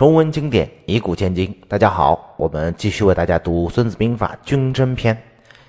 [0.00, 1.54] 重温经典，以古鉴今。
[1.68, 5.14] 大家好，我们继续为大家读《孙子兵法·军争篇》。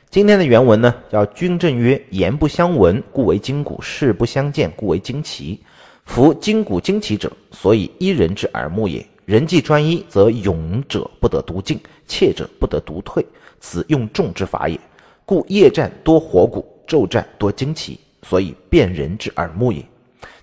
[0.09, 5.59] 今天的原文呢，叫“军政曰：言不相闻，故为今古；事不相见，故为今奇。
[6.05, 9.05] 夫今古今奇者，所以一人之耳目也。
[9.25, 11.77] 人既专一，则勇者不得独进，
[12.07, 13.25] 怯者不得独退，
[13.59, 14.79] 此用众之法也。
[15.25, 19.83] 故夜战多火鼓，昼战多旌旗，所以辨人之耳目也。”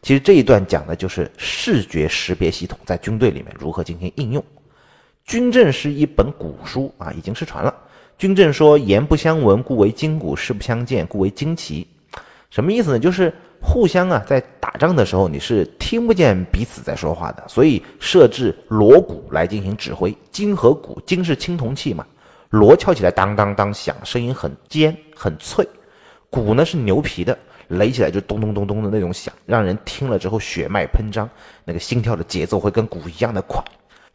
[0.09, 4.43] 其实这一段讲的就是视觉识别系统在军队里面如何进行应用。
[5.27, 7.75] 军政是一本古书啊，已经失传了。
[8.17, 11.87] 军政说：“言不相闻，故为今古；事不相见，故为今奇。”
[12.49, 12.99] 什么意思呢？
[12.99, 20.17] 就是互相啊，在打仗的时候你是听不见彼此在说话的，所以设置锣鼓来进行指挥。
[20.31, 22.07] 金和鼓，金是青铜器嘛，
[22.49, 25.67] 锣敲起来当当当响，声音很尖很脆；
[26.31, 27.39] 鼓呢是牛皮的。
[27.69, 31.29] 擂起来就咚咚咚咚的那种响，让人听了之后血脉喷张，
[31.65, 33.63] 那个心跳的节奏会跟鼓一样的快。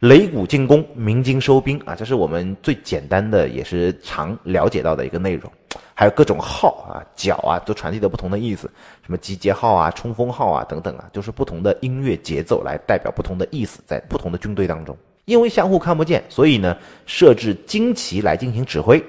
[0.00, 5.50] 擂鼓进攻，鸣金收兵啊，这是我们最简单的也是常了解到的一个内容。
[5.94, 8.68] 还有各种号啊、角啊，都传递的不同的意思，
[9.02, 16.76] 什么集结号啊、冲锋号啊等等啊，就是不同的音乐节奏来代表不同的意思，在不同的军队当中，因为相互看不见，所以呢，
[17.06, 19.02] 设置旌旗来进行指挥。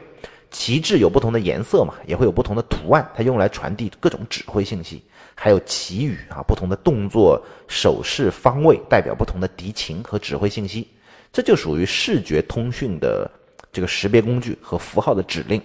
[0.57, 5.03] 旗帜有不同的颜色嘛，也会有不同的图案，它用来传递各种指挥信息。
[5.35, 10.87] 还有旗语啊，不同的动作、手势、方位，代表不同的敌情和指挥信息。
[11.33, 13.29] 这就属于视觉通讯的
[13.73, 15.61] 这个识别工具和符号的指令。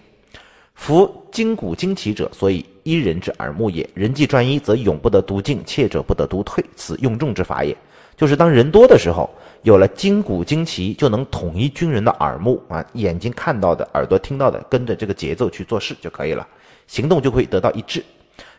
[0.74, 3.88] 夫今古今奇者，所以一人之耳目也。
[3.94, 7.76] 人既专一，则永不得独进，怯者不得独退，此用众之法也。
[8.16, 9.30] 就是当人多的时候。
[9.62, 16.46] 有了金鼓旌旗，就能统一军人的耳目啊，眼睛看到的，耳朵听到的，跟着这个节奏去做事就可以了，
[16.86, 18.02] 行动就会得到一致。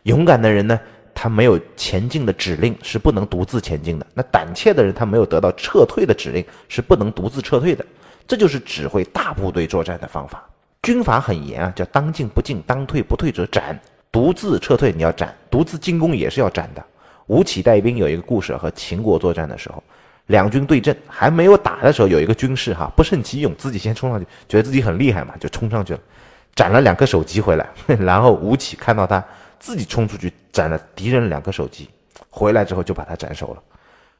[0.03, 0.79] 勇敢的人呢，
[1.15, 7.83] 他没有前进的指令，是不能独自前进的；那胆怯的人，他没有得到撤退的指令，是不能独自撤退的。
[8.27, 10.47] 这就是指挥大部队作战的方法。
[10.83, 13.79] 军法很严啊，叫当进不进，当退不退者斩。
[14.11, 16.85] 独自撤退你要斩，独自进攻也是要斩的。
[17.25, 19.83] 吴起带兵有一个故事，和秦国作战的时候。
[20.31, 25.99] 两军对阵还没有打的时候，有一个军士哈不胜其勇，自己先冲上去，觉得自己很厉害嘛，就冲上去了，
[26.55, 27.69] 斩了两颗首级回来。
[27.99, 29.23] 然后吴起看到他
[29.59, 31.89] 自己冲出去斩了敌人两颗首级，
[32.29, 33.61] 回来之后就把他斩首了。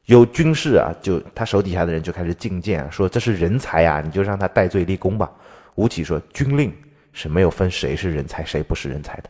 [0.06, 5.32] 有军士啊，就他手底下的人就开始进谏，说这是人才啊，你就让他戴罪立功吧。
[5.76, 6.74] 吴起说，军令
[7.14, 9.30] 是没有分谁是人才谁不是人才的，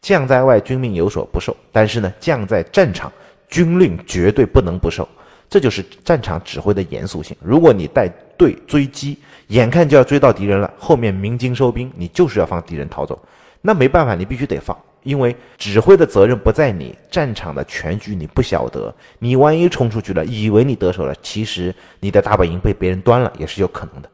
[0.00, 3.12] 将在外，军命有所不受，但是呢，将在战场，
[3.48, 5.08] 军令绝对不能不受。
[5.50, 7.36] 这就是战场指挥的严肃性。
[7.42, 9.18] 如果你带队追击，
[9.48, 13.20] 眼看就要追到敌人了，后面鸣金收兵，你就是要放敌人逃走，
[13.60, 24.08] 那没办法，你必须得放，因为指挥的责任不在你，战场的全局你不晓得，你万一冲出去了，以为你得手了，其实你的大本营被别人端了，也是有可能的。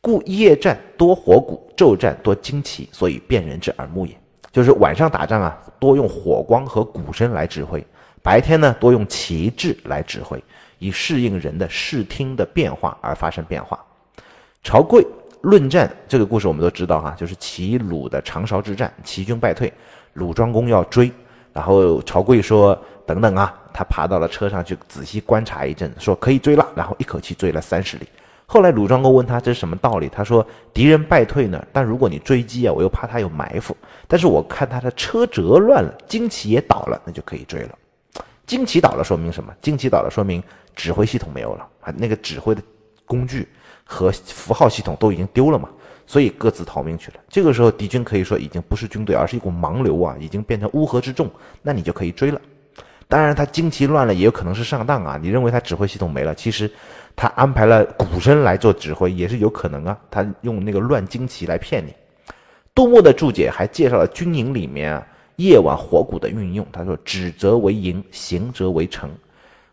[0.00, 4.18] 故夜战多火鼓，昼战多旌旗，所以辨人之耳目也。
[4.50, 7.80] 就是晚上打仗啊，多用火光和鼓声来指挥；
[8.22, 10.42] 白天呢，多用旗帜来指挥。
[10.80, 13.78] 以适应人的视听的变化而发生变化。
[14.64, 15.06] 曹刿
[15.42, 19.72] 论战这个故事我们都知道哈，就是齐鲁的长勺之战，齐军败退，
[20.14, 21.10] 鲁庄公要追，
[21.52, 22.76] 然后曹刿说
[23.06, 28.06] ：“等等啊！”他爬到了车上去仔细观察一阵，说：“可以追了。”然后一口气追了三十里。
[28.44, 33.74] 后来鲁庄公问他这是什么道理，他说：“敌人败退呢，但如果你追击啊，我又怕他有埋伏，
[34.06, 37.70] 但是我看他的车辙乱了，旌旗也倒了，那就可以追了。
[38.46, 39.54] 旌旗倒了说明什么？
[39.62, 40.42] 旌旗倒了说明。”
[40.74, 42.62] 指挥系统没有了啊，那个指挥的
[43.04, 43.46] 工具
[43.84, 45.68] 和符号系统都已经丢了嘛，
[46.06, 47.16] 所以各自逃命去了。
[47.28, 51.28] 这个时候，敌军可以说已经不是军队，而是一股盲流啊，已经变成乌合之众。
[51.62, 52.40] 那你就可以追了。
[53.08, 55.18] 当然，他旌旗乱了，也有可能是上当啊。
[55.20, 56.70] 你认为他指挥系统没了，其实
[57.16, 59.98] 他安排了鼓声来做指挥，也是有可能啊。
[60.08, 61.92] 他用那个乱旌旗来骗你。
[62.72, 65.04] 杜牧的注解还介绍了军营里面啊
[65.34, 66.64] 夜晚火鼓的运用。
[66.70, 69.10] 他说：“止则为营，行则为城。”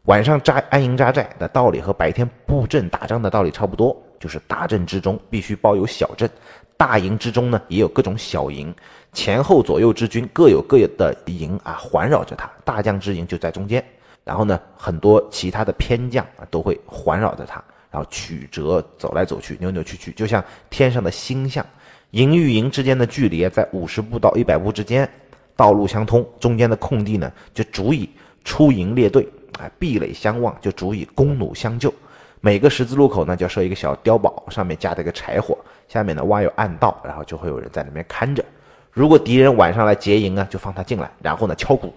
[0.07, 6.29] 晚上扎安营扎寨的道理和白天布阵打仗的道理差不多，就是大阵之中必须包有小阵，
[6.77, 8.73] 大营之中呢也有各种小营，
[9.11, 13.83] 前后左右之军各有各的营啊环绕着他，大将之营就在中间，
[14.23, 17.61] 然后呢很多其他的偏将啊都会环绕着他，
[17.91, 21.65] 然后曲折走来走去，扭扭曲曲，就像天上的星象。
[22.11, 25.09] 营与营之间的距离在五十步到一百步之间，
[25.57, 28.09] 道路相通，中间的空地呢就足以
[28.45, 29.27] 出营列队。
[29.57, 31.93] 啊，壁垒相望就足以弓弩相救。
[32.39, 35.57] 每个十字路口呢，就要设一个小碉堡，上面架着一个柴火，
[35.87, 38.43] 下面呢挖有暗道，然后就会有人在那边看着。
[38.91, 41.93] 如果敌人晚上来劫营啊，就放他进来，然后呢敲鼓。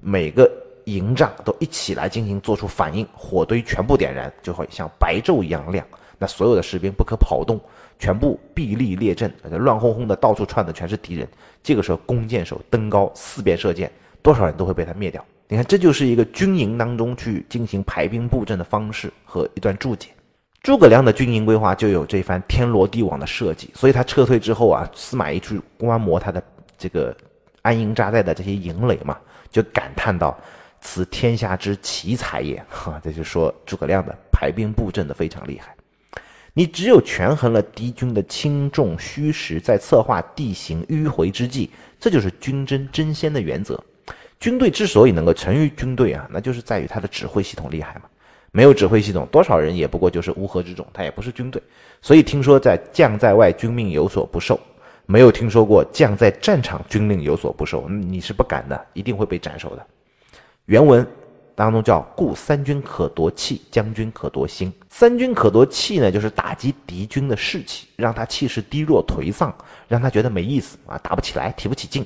[0.00, 0.50] 每个
[0.84, 5.84] 营帐都一起来进行做出反应，火堆全部点燃，就会像白昼一样亮。
[6.18, 7.60] 那所有的士兵不可跑动，
[7.98, 11.28] 全部壁立列阵，乱哄哄的到处窜的全是敌人。
[11.62, 13.90] 这个时候，弓箭手登高四边射箭，
[14.22, 15.24] 多少人都会被他灭掉。
[15.48, 20.08] 你看，这就是一个军营当中去进行排兵布阵的方式和一段注解。
[20.62, 26.42] 诸葛亮的军营规划就有这番天罗地网的设计，所以他撤退之后啊，司马懿去观摩他的
[26.76, 27.16] 这个
[27.62, 29.16] 安营扎寨的这些营垒嘛，
[29.48, 30.36] 就感叹道
[30.82, 35.72] ：“此天下之奇才也！”哈，这就说诸葛亮的排兵布阵的非常厉害。
[36.54, 41.70] 你只有权衡了敌军的轻重虚实，在策划地形迂回之际，
[42.00, 43.80] 这就是军争争先的原则。
[44.38, 48.02] 军队之所以能够成于军队啊，那就是在于它的指挥系统厉害嘛。
[48.52, 51.62] 没有指挥系统，多少人也不过就是乌合之众，他也不是军队。
[52.00, 54.58] 所以听说在将在外，军命有所不受，
[55.04, 59.86] 没有听说过将在战场，军令有所不受，你是不敢的，一定会被斩首的。
[60.66, 61.06] 原文。
[61.54, 64.70] 当中叫“故三军可夺气，将军可夺心”。
[64.90, 69.56] 三军可夺气呢，就是打击敌军的士气，让他气势低落颓丧，
[69.88, 72.04] 让他觉得没意思啊，打不起来，提不起劲。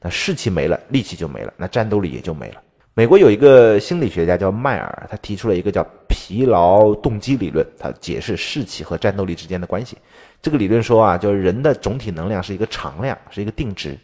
[0.00, 2.62] 那士气没了，力气就没了，那战斗力也就没了。
[2.94, 9.96] 美国有一个心理学家叫迈尔，他提出了一个叫疲劳动机理论，他解释士气和战斗力之间的关系。
[10.42, 13.96] 这个理论说啊，就是人的总体能量是一个常量，是一个定值，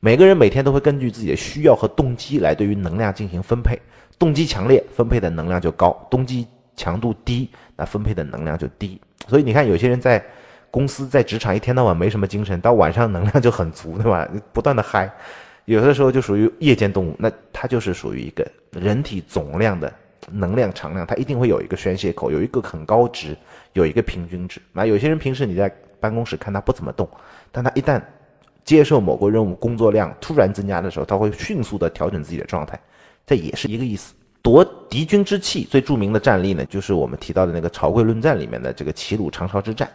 [0.00, 3.78] 每个人每天都会根据自己的需要和动机来对于能量进行分配。
[4.18, 6.46] 动机强烈，分配的能量就高；动机
[6.76, 9.00] 强度低，那分配的能量就低。
[9.26, 10.22] 所以你看，有些人在
[10.70, 14.28] 公司、在职场一天到晚没什么精神，到晚上能量就很足，对吧？
[14.52, 15.10] 不断的嗨，
[15.64, 17.16] 有的时候就属于夜间动物。
[17.18, 19.92] 那它就是属于一个人体总量的
[20.30, 23.36] 能量常量，它一定会有一个宣泄口，有一个很高值，
[23.72, 24.60] 有一个平均值。
[24.72, 27.08] 那有些人平时你在办公室看他不怎么动，
[27.50, 28.00] 但他一旦
[28.64, 32.78] 接受某个任务，工作量突然增加的时候，他会迅速的调整自己的状态。
[33.26, 34.14] 这也是一个意思。
[34.42, 39.90] 夺敌军之气最著名的战例呢，就是我们提到的那个曹刿论战里面的这个齐鲁长勺之战。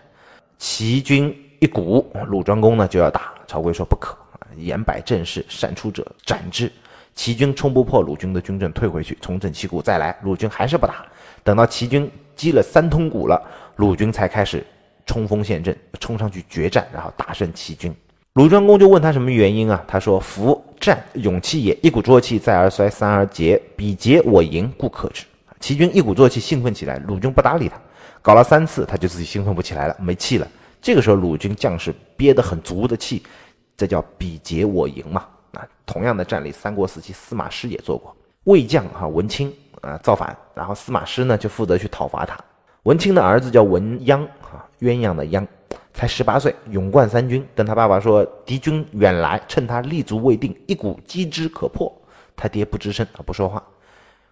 [0.58, 6.72] 齐军一鼓，鲁庄公呢就要打，曹刿说不可啊，严摆阵势，善出者斩之。
[7.14, 10.18] 齐军冲不破鲁军的军阵，退回去，重整旗鼓再来。
[10.24, 11.06] 鲁军还是不打，
[11.44, 13.42] 等到齐军击了三通鼓了，
[13.78, 14.66] 鲁军才开始
[15.06, 17.96] 冲锋陷阵，冲上去决战，然后大胜齐军。
[18.34, 19.82] 鲁庄公就问他什么原因啊？
[19.88, 25.24] 他说：“夫战勇气也，一鼓作气，再而衰，三而竭，彼竭我盈，故克之。”
[25.62, 27.80] 齐军一鼓作气，兴奋起来，鲁军不搭理他，
[28.26, 30.48] 搞了三次，他就自己兴奋不起来了，没气了。
[30.82, 33.22] 这个时候，鲁军将士憋得很足的气，
[33.78, 35.28] 这叫彼竭我盈嘛。
[35.52, 38.18] 啊，同样的战例，三国时期司马师也做过。
[38.46, 42.36] 魏将哈文钦啊造反，然后司马师呢就负责去讨伐他。
[42.82, 45.46] 文钦的儿子叫文鸯哈鸳鸯的鸯。
[45.94, 47.48] 才十八岁，勇冠三军。
[47.54, 51.94] 跟他爸爸说：“敌军远来，趁他立足未定，一鼓击之可破。”
[52.36, 53.64] 他爹不吱声，啊不说话。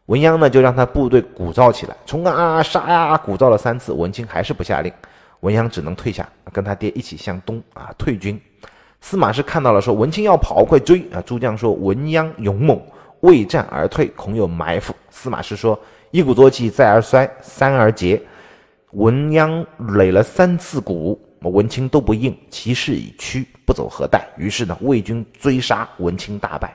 [0.08, 3.18] 文鸯呢，就让他部队鼓噪起来，冲啊杀啊！
[3.18, 4.92] 鼓噪了三次，文钦还是不下令，
[5.40, 8.40] 文鸯只能退下，跟他爹一起向东啊退军。
[9.00, 12.82] 司马师看到了，说：“文钦要跑，快追！”啊，诸将说：“文鸯勇猛，
[13.22, 15.80] 未战而退，恐有埋伏。”司马师说
[16.12, 18.22] ：“一鼓作气，再而衰，三而竭。”
[18.92, 21.20] 文鸯擂了三次鼓。
[21.44, 24.26] 文钦都不应，其势已屈，不走何待？
[24.38, 26.74] 于是呢，魏军追杀，文钦大败。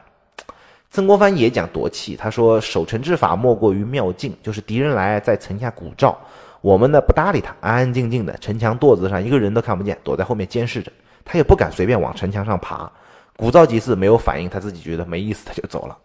[0.90, 6.14] 曾国藩也讲夺气，他说守城之法莫过于妙境，就是敌人来在城下鼓噪，
[6.60, 10.90] 我们呢不搭理他，安安静静的城墙垛子上一个人都看不见，躲在后面监视着，
[11.24, 12.90] 他也不敢随便往城墙上爬。
[13.36, 15.96] 鼓噪几次没有反应，他自己觉得没意思，他就走了。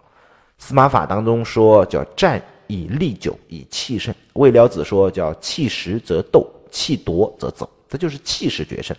[0.60, 4.14] 司马法当中说叫战以力久，以气胜。
[4.34, 7.68] 魏了子说叫气实则斗，气夺则走。
[7.90, 8.96] 这就是气势决胜。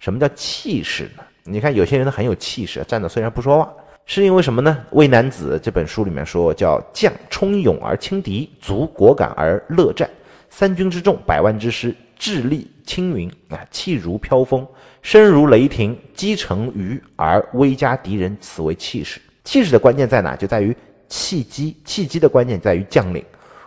[0.00, 1.22] 什么叫气势呢？
[1.44, 3.72] 你看有些人很有气势，站着虽然不说话，
[4.08, 4.78] 是因为什么呢？
[4.96, 10.08] 《渭南子》这本书里面说，叫将冲勇而轻敌，卒果敢而乐战。
[10.48, 14.64] 三军之众，百万之师，智力轻云啊，气如飘风，
[15.02, 19.20] 声如雷霆，击成鱼而威加敌人，此为气势。
[19.42, 20.36] 气势的关键在哪？
[20.36, 20.74] 就在于
[21.08, 21.76] 契机。
[21.84, 23.22] 契机的关键在于将领。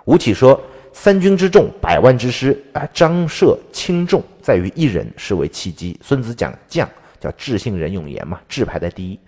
[0.06, 0.60] 吴起说。
[0.92, 5.98] 三军之众，百万之师啊，张射轻重在于一人，是为契机。
[6.04, 9.20] 孙子讲将叫智信仁勇严嘛，智排在第一。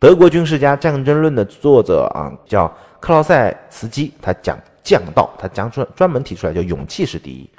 [0.00, 7.50] 德国军事家《战争论》的作者啊，叫克劳塞茨基，他讲将道，他将专专门提出来叫勇气是第一。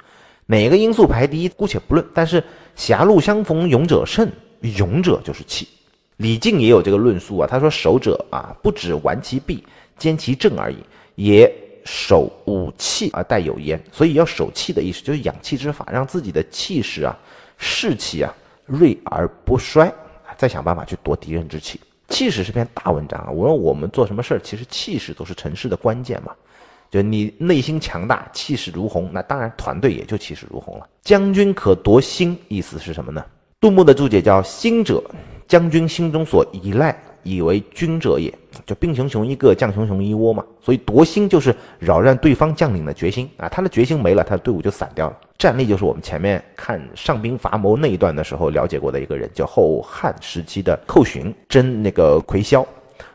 [0.46, 2.06] 哪个因素排第一，姑且不论。
[2.14, 2.42] 但是
[2.74, 4.26] 狭路相逢勇者胜，
[4.62, 5.68] 勇者就是气。
[6.16, 9.62] 李靖也有这个论述啊，他说守者啊，不止玩其弊，
[9.98, 10.78] 兼其正而已，
[11.16, 11.52] 也。
[11.82, 17.18] 守武气而带有言，所以要守气的意思就是养气之法，让自己的气势啊、
[17.56, 18.32] 士气啊
[18.66, 19.90] 锐而不衰，
[20.36, 21.80] 再想办法去夺敌人之气。
[22.10, 23.30] 气势是篇大文章啊。
[23.30, 26.32] 我说我们做什么事儿，其实气势都是成事的关键嘛。
[26.90, 30.88] 就你内心强大，气势如虹，那当然团队也就气势如虹了。
[31.02, 33.24] 将军可夺心，意思是什么呢？
[33.60, 35.02] 杜牧的注解叫心者，
[35.46, 37.00] 将军心中所依赖。
[37.22, 38.32] 以为君者也，
[38.66, 40.44] 就兵熊熊一个，将熊熊一窝嘛。
[40.60, 45.16] 所以夺心就是扰乱对方将领的决心啊，他的决心没了，他的队伍就散掉了。
[45.38, 52.64] 战力就是我们前面看上兵伐谋那一段的时候了解过的一个人，叫后汉时期的寇恂征那个魁霄，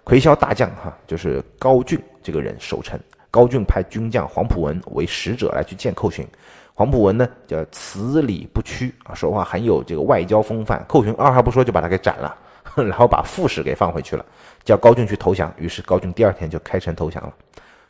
[0.03, 2.99] 魁霄大将哈，就是高峻这个人守城。
[3.29, 6.25] 高峻派军将黄埔文为使者来去见寇恂，
[6.73, 10.83] 黄埔文呢叫辞礼不屈啊，说话很有这个外交风范。
[10.87, 12.35] 寇恂二话不说就把他给斩了。
[12.75, 14.25] 然后把副使给放回去了，
[14.63, 15.53] 叫高俊去投降。
[15.57, 17.33] 于是高俊第二天就开城投降了。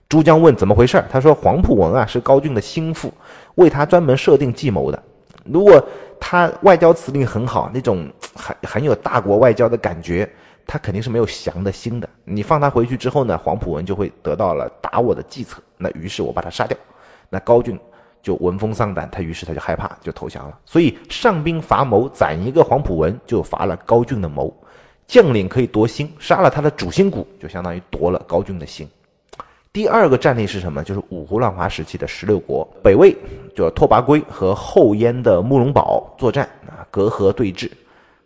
[0.08, 3.12] 朱江问怎么回事他说黄埔文啊是高俊的心腹，
[3.56, 5.04] 为他专门设定计谋的。
[5.44, 5.84] 如果
[6.20, 10.30] 他外交辞令很好，那种很很有大国外交的感觉，
[10.68, 12.08] 他肯定是没有降的心的。
[12.24, 15.62] 你放他回去之后呢，黄埔文就会得到了打我的计策。
[15.78, 16.78] 那于是我把他杀掉。
[17.30, 17.80] 那高俊
[18.22, 20.58] 就闻风丧胆，他于是他就害怕，就投降了。
[20.66, 24.56] 所以上兵伐谋，斩一个黄埔文就伐了高俊的谋。
[25.08, 28.88] 将领可以夺心，杀了他的主心骨，就相当于夺了高峻的心。
[29.72, 30.84] 第二个战例是什么？
[30.84, 33.16] 就是五胡乱华时期的十六国北魏，
[33.56, 37.70] 就拓跋圭和后燕的慕容宝作战啊，隔河对峙。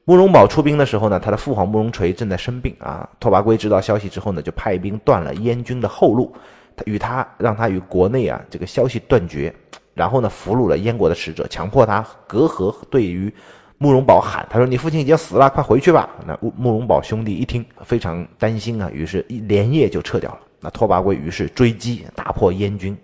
[0.06, 3.08] 慕容宝出兵的时候呢，他的父皇慕容垂正在生病啊。
[3.20, 6.32] 拓跋圭知道消息之后呢，就派兵断了燕军的后路，
[6.76, 9.54] 他与他让他与国内啊这个消息断绝，
[9.94, 13.34] 然后呢俘虏了燕国的使者，强迫他隔河对于。
[13.82, 20.40] 慕容宝喊：“他说你父亲已经死了，快回去吧。”那慕容宝兄弟一听，非常担心啊，于是一连夜就撤掉了。
[20.60, 22.96] 那拓跋圭于是追击，打破燕军，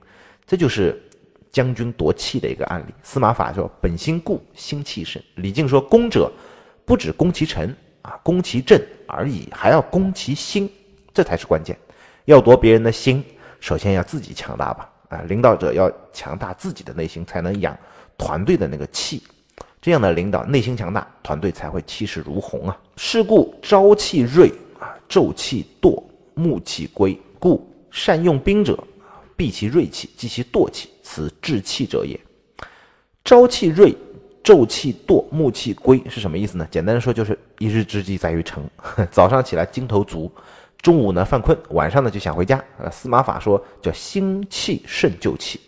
[0.45, 1.01] 这就是
[1.49, 2.93] 将军夺气的一个案例。
[3.03, 6.29] 司马法说：“本心固，心气盛。”李靖说：“攻者
[6.83, 10.69] 不止攻其城啊，攻其阵而已，还要攻其心，
[11.13, 11.77] 这才是关键。
[12.25, 13.23] 要夺别人的心，
[13.61, 14.89] 首先要自己强大吧？
[15.07, 17.77] 啊，领导者要强大自己的内心，才能养
[18.17, 19.23] 团队的那个气。”
[19.85, 22.75] 这样的领导内心强大，团队才会气势如虹啊！
[22.97, 26.01] 是故朝气锐啊，昼气惰，
[26.33, 27.15] 暮气归。
[27.37, 28.75] 故善用兵者，
[29.37, 32.19] 避其锐气，击其惰气，此治气者也。
[33.23, 33.95] 朝气锐，
[34.43, 36.67] 昼气惰，暮气归是什么意思呢？
[36.71, 38.67] 简单的说，就是一日之计在于晨，
[39.11, 40.31] 早上起来精头足，
[40.81, 42.59] 中午呢犯困，晚上呢就想回家。
[42.79, 45.61] 呃，司马法说叫心气盛就气。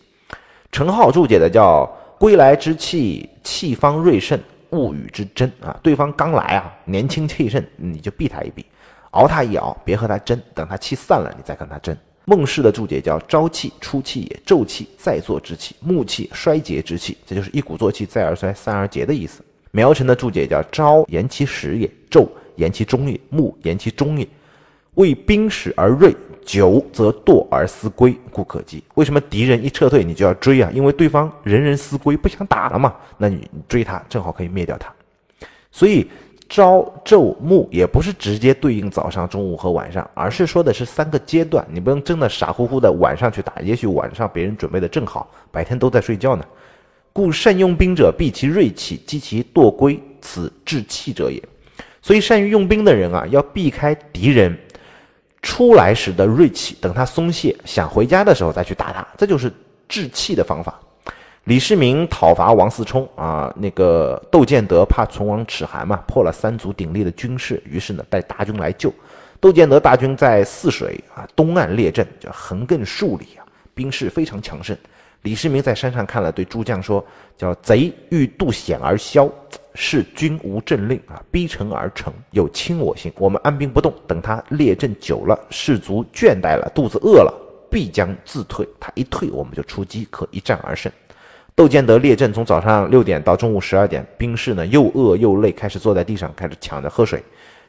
[0.72, 1.88] 陈浩注解的叫。
[2.20, 4.40] 归来之气，气方锐盛，
[4.72, 5.80] 勿与之争啊！
[5.84, 8.66] 对方刚来啊，年轻气盛，你就避他一避，
[9.12, 11.96] 熬他一熬，别和他争，等他气散了，你再跟他争。
[12.26, 19.42] 孟氏的注解叫“朝气出气也，昼气再作之气，暮气衰竭之气”，这就是一鼓作气，再而衰，三而竭的意思。
[19.72, 24.28] 苗城的注解叫“朝言其始也，昼言其终也，暮言其终也”，
[24.96, 26.14] 为兵始而锐。
[26.48, 28.82] 久则惰而思归，故可击。
[28.96, 30.72] 为什么敌人一撤退，你就要追啊？
[30.74, 32.96] 因为对方人人思归，不想打了嘛。
[33.18, 34.90] 那你追他，正好可以灭掉他。
[35.74, 36.08] 所以
[36.48, 41.68] 朝昼暮也不是直接对应早上、中午和晚上，而是说的是三个阶段。
[41.70, 46.46] 你不能真的傻乎乎的晚上去打，也许晚上别人准备的正好，白天都在睡觉呢。
[47.12, 51.44] 故善用兵者，避其锐气，击其惰归，此治气者也。
[52.02, 54.58] 所以善于用兵的人啊，要避开敌人。
[55.42, 59.52] 出来时的锐气，等他松懈想回家的时候再去打他，这就是
[59.88, 60.80] 治气的方法。
[61.46, 68.94] 李世民讨伐王思聪啊，那个窦建德怕唇亡齿寒嘛，破了三足鼎立的军事，于是呢带大军来救。
[69.40, 74.76] 窦建德大军在泗水啊东岸列阵，叫横亘数里啊，兵势非常强盛。
[75.22, 77.06] 李世民在山上看了，对诸将说
[77.38, 79.30] ：“叫贼欲渡险而消。”
[79.80, 83.14] 是君无政令啊，逼城而成，有亲我心。
[83.16, 87.32] 我们安兵不动，等他列阵久了，士卒倦怠了，肚子饿了，
[87.70, 88.68] 必将自退。
[88.80, 90.92] 他一退，我们就出击，可一战而胜。
[91.54, 97.24] 窦建德列阵从早上六点到中午十二点，兵士呢又饿又累，开始坐在地上，开始抢着喝水。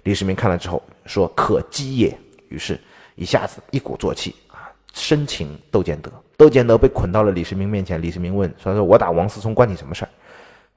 [0.05, 2.81] 李世民看了之后说：“可击也。”于是，
[3.17, 6.11] 一下子一鼓作气啊，生擒窦建德。
[6.39, 8.01] 窦建德被捆到了李世民面前。
[8.01, 10.09] 李世民问：“说说我打王思聪关你什么事儿？”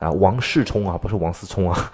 [0.01, 1.91] 啊，王世充啊，不是王思聪啊！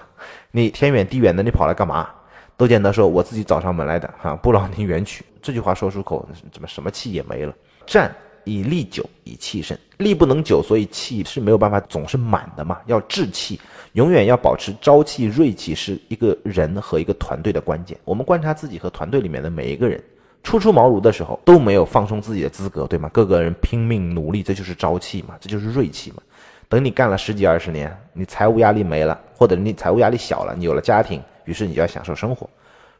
[0.49, 2.09] 你天远地远的，你跑来干嘛？
[2.55, 7.53] 窦建德说：“我自己找上门来的，哈，不劳您远取。”这句话说出口，怎么什么气也没了？
[7.85, 12.79] 战以力久，以气盛，力不能久，所以气是没有办法总是满的嘛。
[12.85, 13.59] 要志气，
[13.91, 17.97] 永远要保持朝气、锐气，是一个人和一个团队的关键。
[18.05, 20.01] 我们观察自己和团队里面的每一个人，
[20.43, 23.09] 初出茅庐的时候都没有放松自己的资格，对吗？
[23.13, 26.23] 各个人拼命努力，这就是朝气嘛，这就是锐气嘛。
[26.69, 32.49] 等你干了十几二十年，你财务压力没了，或者你财务压力小了，你有了家庭，于是你就要享受生活。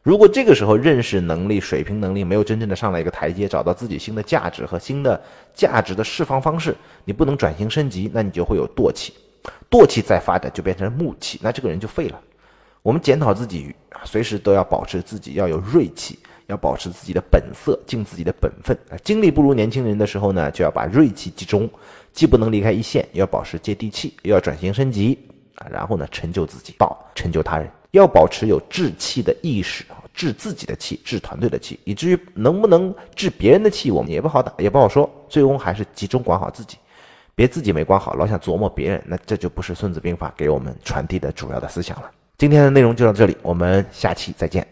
[0.02, 5.20] 如果这个时候认识能力、水平能力没有真正的上来一个台阶，找到自己新的价值和新的
[5.52, 9.12] 价值的释放方式，你不能转型升级，那你就会有惰气，
[9.68, 12.18] 惰气再发展就变成木气，那这个人就废了。
[12.80, 16.18] 我们检讨自己，随时都要保持自己要有锐气，
[16.48, 18.76] 要保持自己的本色，尽自己的本分。
[18.90, 21.68] 啊，精力不如年轻人的时候呢，就要把锐气集中，
[22.12, 25.18] 既不能离开一线，又要保持接地气，又要转型升级
[25.54, 27.70] 啊，然后呢，成就自己，到成就他人。
[27.92, 35.08] 要保持有治气的意识啊，治自己的气，治团队的气，以至于能不能治别人的气，我们也不好打，也不好说。
[35.28, 36.76] 最终还是集中管好自己，
[37.34, 42.10] 别自己没管好，老想琢磨别人，那这就不是《孙子兵法》给我们传递的主要的思想了。
[42.36, 44.66] 今天的内容就到这里，我们下期再见。